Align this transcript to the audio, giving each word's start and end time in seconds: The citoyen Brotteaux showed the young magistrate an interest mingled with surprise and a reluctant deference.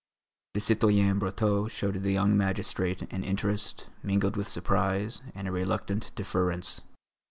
The 0.55 0.61
citoyen 0.61 1.19
Brotteaux 1.19 1.67
showed 1.67 2.01
the 2.01 2.11
young 2.11 2.35
magistrate 2.35 3.03
an 3.13 3.23
interest 3.23 3.85
mingled 4.01 4.35
with 4.35 4.47
surprise 4.47 5.21
and 5.35 5.47
a 5.47 5.51
reluctant 5.51 6.11
deference. 6.15 6.81